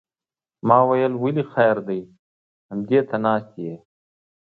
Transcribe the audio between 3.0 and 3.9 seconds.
ته ناست یې.